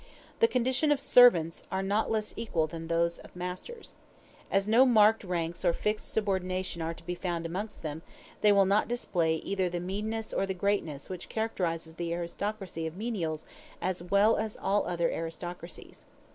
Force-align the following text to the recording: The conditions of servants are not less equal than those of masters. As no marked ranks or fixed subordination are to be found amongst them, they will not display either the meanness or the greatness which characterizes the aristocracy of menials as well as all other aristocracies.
The 0.39 0.47
conditions 0.47 0.91
of 0.91 0.99
servants 0.99 1.63
are 1.71 1.83
not 1.83 2.09
less 2.09 2.33
equal 2.35 2.65
than 2.65 2.87
those 2.87 3.19
of 3.19 3.35
masters. 3.35 3.93
As 4.49 4.67
no 4.67 4.83
marked 4.83 5.23
ranks 5.23 5.63
or 5.63 5.73
fixed 5.73 6.11
subordination 6.11 6.81
are 6.81 6.95
to 6.95 7.03
be 7.05 7.13
found 7.13 7.45
amongst 7.45 7.83
them, 7.83 8.01
they 8.41 8.51
will 8.51 8.65
not 8.65 8.87
display 8.87 9.35
either 9.35 9.69
the 9.69 9.79
meanness 9.79 10.33
or 10.33 10.47
the 10.47 10.55
greatness 10.55 11.07
which 11.07 11.29
characterizes 11.29 11.93
the 11.93 12.15
aristocracy 12.15 12.87
of 12.87 12.97
menials 12.97 13.45
as 13.79 14.01
well 14.01 14.37
as 14.37 14.57
all 14.59 14.87
other 14.87 15.11
aristocracies. 15.11 16.03